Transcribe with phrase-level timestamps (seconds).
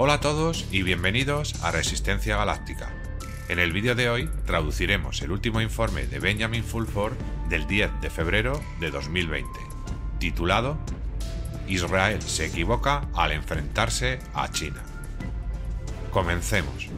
[0.00, 2.94] Hola a todos y bienvenidos a Resistencia Galáctica.
[3.48, 7.14] En el vídeo de hoy traduciremos el último informe de Benjamin Fulford
[7.48, 9.50] del 10 de febrero de 2020,
[10.20, 10.78] titulado
[11.66, 14.84] Israel se equivoca al enfrentarse a China.
[16.12, 16.88] Comencemos.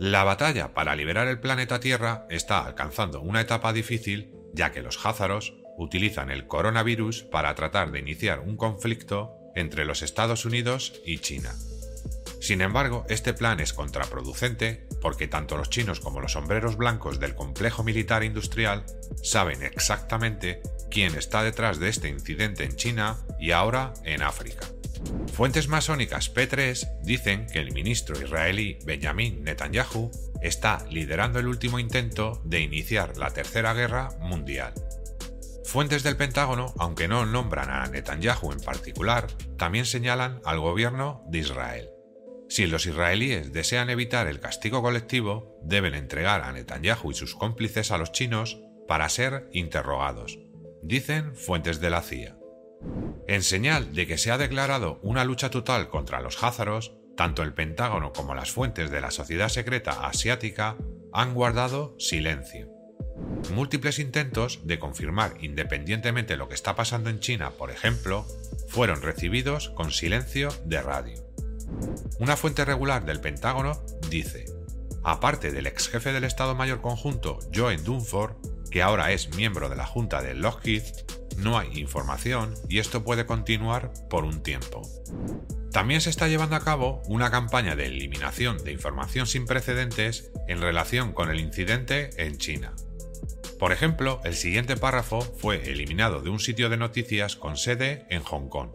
[0.00, 5.06] La batalla para liberar el planeta Tierra está alcanzando una etapa difícil ya que los
[5.06, 11.18] házaros utilizan el coronavirus para tratar de iniciar un conflicto entre los Estados Unidos y
[11.18, 11.54] China.
[12.40, 17.34] Sin embargo, este plan es contraproducente porque tanto los chinos como los sombreros blancos del
[17.34, 18.84] complejo militar industrial
[19.22, 24.66] saben exactamente quién está detrás de este incidente en China y ahora en África.
[25.32, 30.10] Fuentes masónicas P3 dicen que el ministro israelí Benjamin Netanyahu
[30.42, 34.74] está liderando el último intento de iniciar la Tercera Guerra Mundial.
[35.70, 41.38] Fuentes del Pentágono, aunque no nombran a Netanyahu en particular, también señalan al gobierno de
[41.38, 41.90] Israel.
[42.48, 47.92] Si los israelíes desean evitar el castigo colectivo, deben entregar a Netanyahu y sus cómplices
[47.92, 50.40] a los chinos para ser interrogados,
[50.82, 52.36] dicen fuentes de la CIA.
[53.28, 57.54] En señal de que se ha declarado una lucha total contra los házaros, tanto el
[57.54, 60.76] Pentágono como las fuentes de la sociedad secreta asiática
[61.12, 62.79] han guardado silencio.
[63.52, 68.26] Múltiples intentos de confirmar independientemente lo que está pasando en China, por ejemplo,
[68.68, 71.30] fueron recibidos con silencio de radio.
[72.18, 74.46] Una fuente regular del Pentágono dice,
[75.02, 78.36] aparte del ex jefe del Estado Mayor Conjunto Joe Dunford,
[78.70, 80.84] que ahora es miembro de la Junta de Lockheed,
[81.38, 84.82] no hay información y esto puede continuar por un tiempo.
[85.72, 90.60] También se está llevando a cabo una campaña de eliminación de información sin precedentes en
[90.60, 92.74] relación con el incidente en China.
[93.60, 98.22] Por ejemplo, el siguiente párrafo fue eliminado de un sitio de noticias con sede en
[98.22, 98.70] Hong Kong.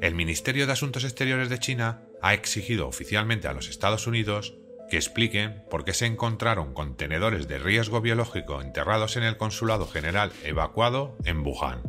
[0.00, 4.56] El Ministerio de Asuntos Exteriores de China ha exigido oficialmente a los Estados Unidos
[4.88, 10.32] que expliquen por qué se encontraron contenedores de riesgo biológico enterrados en el Consulado General
[10.42, 11.82] evacuado en Wuhan.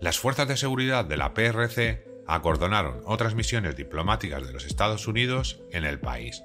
[0.00, 5.60] Las fuerzas de seguridad de la PRC acordonaron otras misiones diplomáticas de los Estados Unidos
[5.70, 6.42] en el país.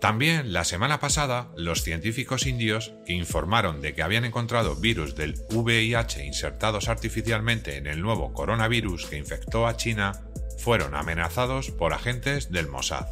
[0.00, 5.34] También la semana pasada, los científicos indios que informaron de que habían encontrado virus del
[5.50, 10.22] VIH insertados artificialmente en el nuevo coronavirus que infectó a China
[10.56, 13.08] fueron amenazados por agentes del Mossad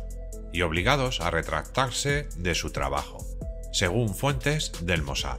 [0.50, 3.18] y obligados a retractarse de su trabajo,
[3.72, 5.38] según fuentes del Mossad.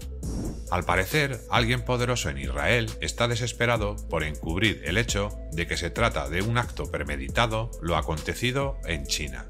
[0.72, 5.90] Al parecer, alguien poderoso en Israel está desesperado por encubrir el hecho de que se
[5.90, 9.45] trata de un acto premeditado lo acontecido en China.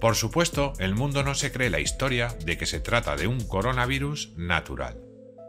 [0.00, 3.40] Por supuesto, el mundo no se cree la historia de que se trata de un
[3.46, 5.02] coronavirus natural.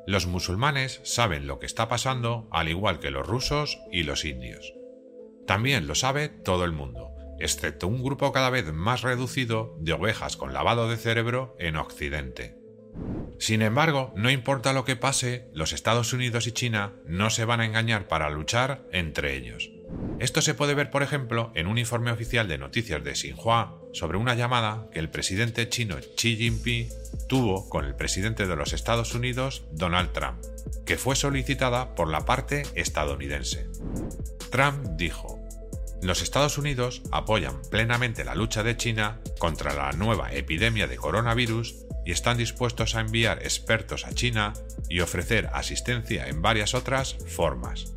[0.08, 4.74] Los musulmanes saben lo que está pasando al igual que los rusos y los indios.
[5.46, 7.12] También lo sabe todo el mundo,
[7.44, 12.62] excepto un grupo cada vez más reducido de ovejas con lavado de cerebro en Occidente.
[13.40, 17.60] Sin embargo, no importa lo que pase, los Estados Unidos y China no se van
[17.60, 19.72] a engañar para luchar entre ellos.
[20.20, 24.20] Esto se puede ver, por ejemplo, en un informe oficial de noticias de Xinhua sobre
[24.20, 26.90] una llamada que el presidente chino Xi Jinping
[27.28, 30.40] tuvo con el presidente de los Estados Unidos, Donald Trump,
[30.86, 33.68] que fue solicitada por la parte estadounidense.
[34.52, 35.41] Trump dijo,
[36.02, 41.86] los Estados Unidos apoyan plenamente la lucha de China contra la nueva epidemia de coronavirus
[42.06, 44.54] y están dispuestos a enviar expertos a China
[44.90, 47.94] y ofrecer asistencia en varias otras formas.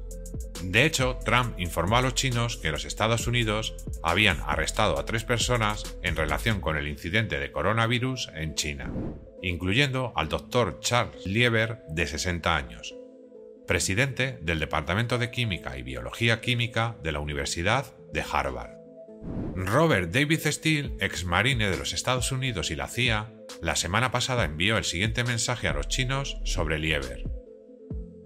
[0.62, 5.25] De hecho, Trump informó a los chinos que los Estados Unidos habían arrestado a tres
[5.25, 8.93] personas en relación con el incidente de coronavirus en China,
[9.43, 12.94] incluyendo al doctor Charles Lieber de 60 años,
[13.66, 18.75] presidente del Departamento de Química y Biología Química de la Universidad de Harvard.
[19.55, 23.32] Robert David Steele, ex marine de los Estados Unidos y la CIA,
[23.62, 27.25] la semana pasada envió el siguiente mensaje a los chinos sobre Lieber.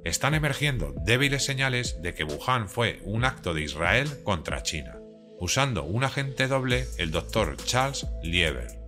[0.05, 4.99] Están emergiendo débiles señales de que Wuhan fue un acto de Israel contra China,
[5.38, 8.79] usando un agente doble, el doctor Charles Lieber,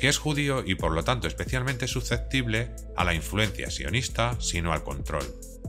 [0.00, 4.82] que es judío y por lo tanto especialmente susceptible a la influencia sionista, sino al
[4.82, 5.24] control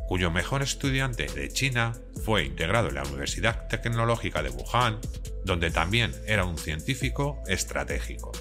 [0.08, 1.94] cuyo mejor estudiante de China
[2.24, 5.00] fue integrado en la Universidad Tecnológica de Wuhan,
[5.44, 8.32] donde también era un científico estratégico.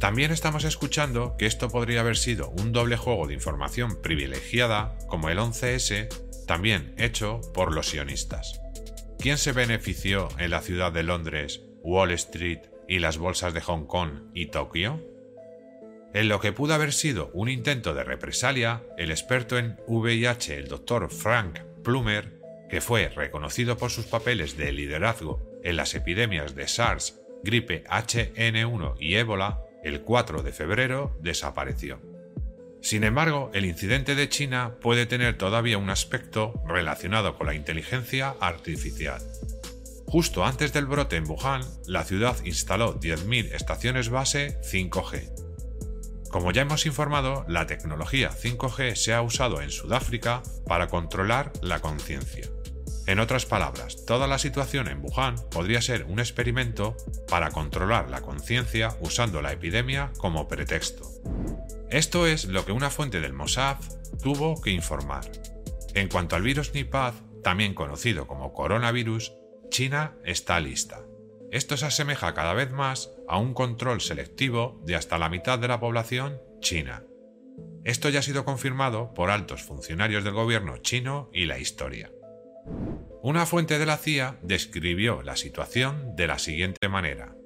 [0.00, 5.30] También estamos escuchando que esto podría haber sido un doble juego de información privilegiada como
[5.30, 6.08] el 11S,
[6.46, 8.60] también hecho por los sionistas.
[9.18, 13.86] ¿Quién se benefició en la ciudad de Londres, Wall Street y las bolsas de Hong
[13.86, 15.15] Kong y Tokio?
[16.16, 20.66] En lo que pudo haber sido un intento de represalia, el experto en VIH, el
[20.66, 22.40] doctor Frank Plumer,
[22.70, 28.94] que fue reconocido por sus papeles de liderazgo en las epidemias de SARS, gripe HN1
[28.98, 32.00] y ébola, el 4 de febrero desapareció.
[32.80, 38.36] Sin embargo, el incidente de China puede tener todavía un aspecto relacionado con la inteligencia
[38.40, 39.20] artificial.
[40.06, 45.45] Justo antes del brote en Wuhan, la ciudad instaló 10.000 estaciones base 5G.
[46.30, 51.80] Como ya hemos informado, la tecnología 5G se ha usado en Sudáfrica para controlar la
[51.80, 52.48] conciencia.
[53.06, 56.96] En otras palabras, toda la situación en Wuhan podría ser un experimento
[57.28, 61.08] para controlar la conciencia usando la epidemia como pretexto.
[61.88, 63.76] Esto es lo que una fuente del Mossad
[64.22, 65.24] tuvo que informar.
[65.94, 67.14] En cuanto al virus Nipah,
[67.44, 69.34] también conocido como coronavirus,
[69.70, 71.02] China está lista.
[71.52, 75.68] Esto se asemeja cada vez más a un control selectivo de hasta la mitad de
[75.68, 77.04] la población china.
[77.84, 82.10] Esto ya ha sido confirmado por altos funcionarios del gobierno chino y la historia.
[83.22, 87.36] Una fuente de la CIA describió la situación de la siguiente manera.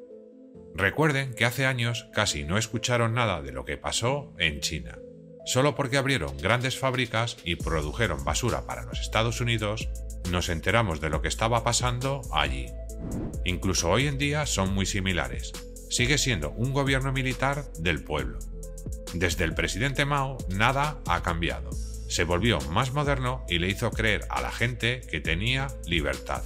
[0.74, 4.98] Recuerden que hace años casi no escucharon nada de lo que pasó en China.
[5.44, 9.88] Solo porque abrieron grandes fábricas y produjeron basura para los Estados Unidos,
[10.30, 12.66] nos enteramos de lo que estaba pasando allí.
[13.44, 15.52] Incluso hoy en día son muy similares.
[15.90, 18.38] Sigue siendo un gobierno militar del pueblo.
[19.12, 21.70] Desde el presidente Mao nada ha cambiado
[22.10, 26.42] se volvió más moderno y le hizo creer a la gente que tenía libertad.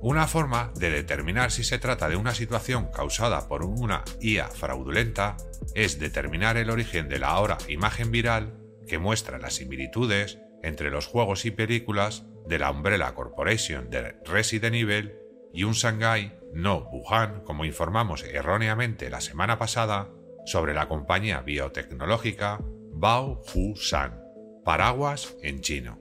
[0.00, 5.36] Una forma de determinar si se trata de una situación causada por una IA fraudulenta
[5.76, 8.58] es determinar el origen de la ahora imagen viral
[8.88, 14.74] que muestra las similitudes entre los juegos y películas de la Umbrella Corporation de Resident
[14.74, 15.12] Evil
[15.54, 20.10] y un Shanghai, no Wuhan, como informamos erróneamente la semana pasada,
[20.44, 22.60] sobre la compañía biotecnológica
[22.92, 24.24] Bao Hu Shan
[24.64, 26.00] paraguas en chino.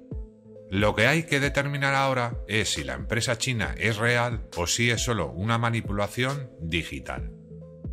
[0.69, 4.89] Lo que hay que determinar ahora es si la empresa china es real o si
[4.89, 7.31] es solo una manipulación digital.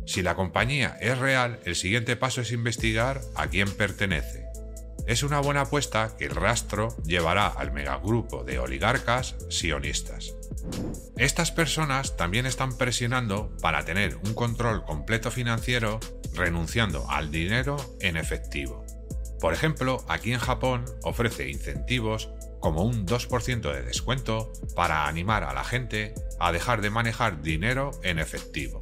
[0.07, 4.45] Si la compañía es real, el siguiente paso es investigar a quién pertenece.
[5.05, 10.33] Es una buena apuesta que el rastro llevará al megagrupo de oligarcas sionistas.
[11.17, 15.99] Estas personas también están presionando para tener un control completo financiero
[16.33, 18.85] renunciando al dinero en efectivo.
[19.39, 22.29] Por ejemplo, aquí en Japón ofrece incentivos
[22.59, 27.91] como un 2% de descuento para animar a la gente a dejar de manejar dinero
[28.03, 28.79] en efectivo.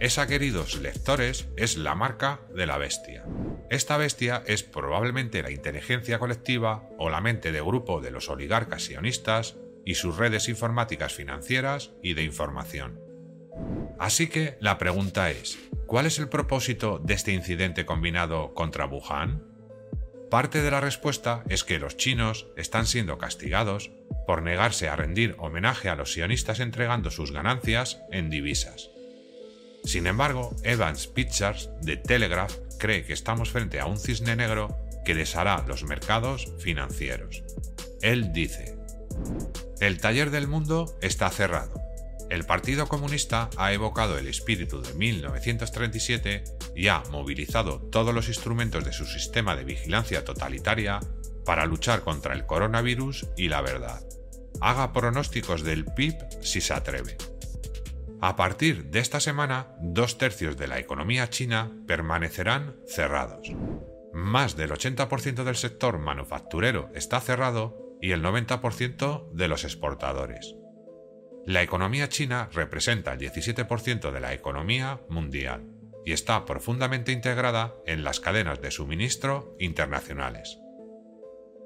[0.00, 3.24] Esa, queridos lectores, es la marca de la bestia.
[3.68, 8.84] Esta bestia es probablemente la inteligencia colectiva o la mente de grupo de los oligarcas
[8.84, 13.00] sionistas y sus redes informáticas financieras y de información.
[13.98, 19.42] Así que la pregunta es, ¿cuál es el propósito de este incidente combinado contra Wuhan?
[20.30, 23.90] Parte de la respuesta es que los chinos están siendo castigados
[24.26, 28.90] por negarse a rendir homenaje a los sionistas entregando sus ganancias en divisas.
[29.84, 35.14] Sin embargo, Evans Pictures de Telegraph cree que estamos frente a un cisne negro que
[35.14, 37.42] deshará los mercados financieros.
[38.02, 38.76] Él dice,
[39.80, 41.90] el taller del mundo está cerrado
[42.30, 46.44] el Partido Comunista ha evocado el espíritu de 1937
[46.76, 51.00] y ha movilizado todos los instrumentos de su sistema de vigilancia totalitaria
[51.44, 54.00] para luchar contra el coronavirus y la verdad.
[54.60, 57.16] Haga pronósticos del PIB si se atreve.
[58.20, 63.48] A partir de esta semana, dos tercios de la economía china permanecerán cerrados.
[64.12, 70.54] Más del 80% del sector manufacturero está cerrado y el 90% de los exportadores.
[71.46, 75.66] La economía china representa el 17% de la economía mundial
[76.04, 80.58] y está profundamente integrada en las cadenas de suministro internacionales.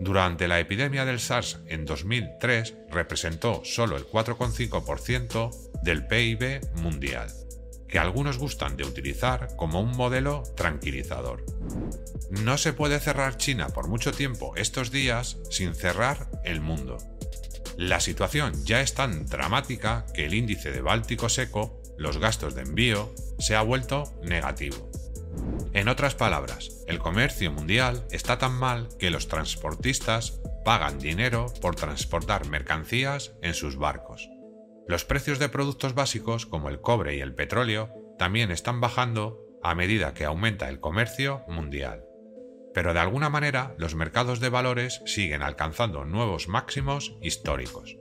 [0.01, 7.31] Durante la epidemia del SARS en 2003 representó solo el 4,5% del PIB mundial,
[7.95, 11.45] que algunos gustan de utilizar como un modelo tranquilizador.
[12.43, 16.99] No se puede cerrar China por mucho tiempo estos días sin cerrar el mundo.
[17.77, 22.63] La situación ya es tan dramática que el índice de Báltico seco, los gastos de
[22.63, 24.91] envío, se ha vuelto negativo.
[25.73, 31.77] En otras palabras, el comercio mundial está tan mal que los transportistas pagan dinero por
[31.77, 34.34] transportar mercancías en sus barcos.
[34.87, 39.75] Los precios de productos básicos como el cobre y el petróleo también están bajando a
[39.75, 42.05] medida que aumenta el comercio mundial
[42.75, 47.97] pero de alguna manera los mercados de valores siguen alcanzando nuevos máximos históricos.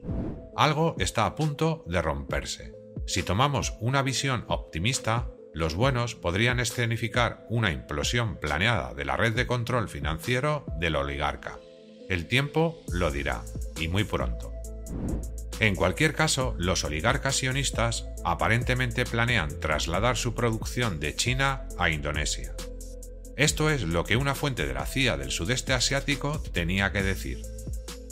[0.57, 2.73] Algo está a punto de romperse.
[3.05, 9.33] Si tomamos una visión optimista, los buenos podrían escenificar una implosión planeada de la red
[9.33, 11.59] de control financiero del oligarca.
[12.09, 13.43] El tiempo lo dirá,
[13.79, 14.51] y muy pronto.
[15.59, 22.53] En cualquier caso, los oligarcas sionistas aparentemente planean trasladar su producción de China a Indonesia.
[23.35, 27.41] Esto es lo que una fuente de la CIA del sudeste asiático tenía que decir.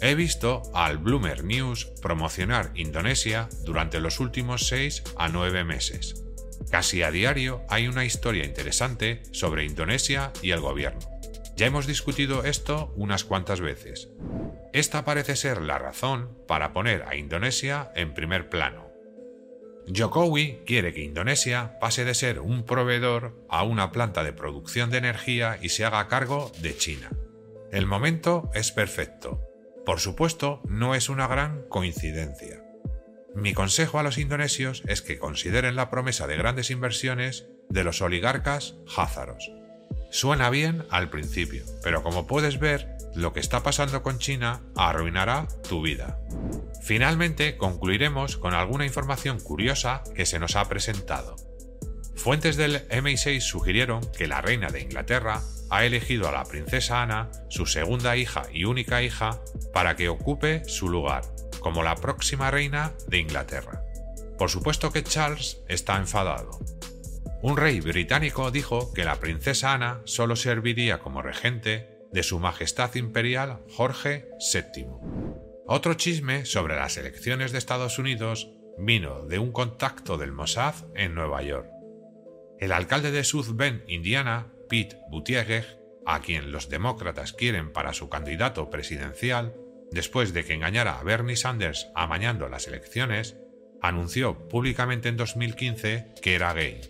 [0.01, 6.24] He visto al Bloomer News promocionar Indonesia durante los últimos 6 a 9 meses.
[6.71, 11.10] Casi a diario hay una historia interesante sobre Indonesia y el gobierno.
[11.61, 14.09] Ya hemos discutido esto unas cuantas veces.
[14.73, 18.91] Esta parece ser la razón para poner a Indonesia en primer plano.
[19.95, 24.97] Jokowi quiere que Indonesia pase de ser un proveedor a una planta de producción de
[24.97, 27.11] energía y se haga cargo de China.
[27.71, 29.39] El momento es perfecto.
[29.85, 32.65] Por supuesto, no es una gran coincidencia.
[33.35, 38.01] Mi consejo a los indonesios es que consideren la promesa de grandes inversiones de los
[38.01, 39.60] oligarcas házaros.
[40.11, 45.47] Suena bien al principio, pero como puedes ver, lo que está pasando con China arruinará
[45.67, 46.19] tu vida.
[46.83, 51.37] Finalmente, concluiremos con alguna información curiosa que se nos ha presentado.
[52.15, 57.31] Fuentes del MI6 sugirieron que la reina de Inglaterra ha elegido a la princesa Ana,
[57.49, 59.39] su segunda hija y única hija,
[59.73, 61.23] para que ocupe su lugar,
[61.61, 63.81] como la próxima reina de Inglaterra.
[64.37, 66.59] Por supuesto que Charles está enfadado.
[67.43, 72.93] Un rey británico dijo que la princesa Ana solo serviría como regente de Su Majestad
[72.93, 74.86] Imperial Jorge VII.
[75.65, 81.15] Otro chisme sobre las elecciones de Estados Unidos vino de un contacto del Mossad en
[81.15, 81.67] Nueva York.
[82.60, 85.65] El alcalde de South Bend, Indiana, Pete Buttigieg,
[86.05, 89.55] a quien los demócratas quieren para su candidato presidencial,
[89.91, 93.36] después de que engañara a Bernie Sanders amañando las elecciones,
[93.81, 96.81] anunció públicamente en 2015 que era gay.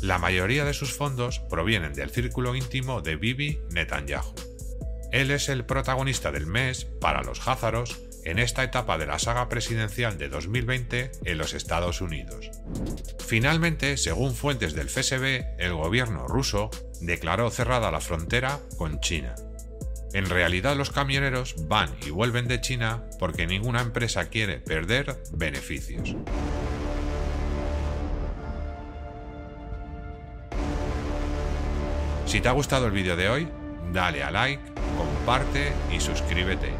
[0.00, 4.32] La mayoría de sus fondos provienen del círculo íntimo de Bibi Netanyahu.
[5.10, 9.48] Él es el protagonista del mes para los házaros en esta etapa de la saga
[9.48, 12.50] presidencial de 2020 en los Estados Unidos.
[13.26, 19.34] Finalmente, según fuentes del FSB, el gobierno ruso declaró cerrada la frontera con China.
[20.12, 26.14] En realidad los camioneros van y vuelven de China porque ninguna empresa quiere perder beneficios.
[32.28, 33.48] Si te ha gustado el vídeo de hoy,
[33.90, 34.62] dale a like,
[34.98, 36.70] comparte y suscríbete.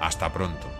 [0.00, 0.71] Hasta pronto.